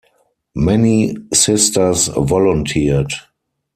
[0.55, 3.13] Many sisters volunteered.